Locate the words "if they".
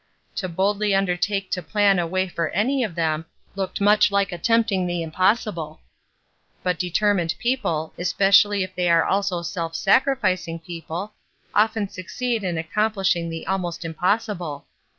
8.63-8.89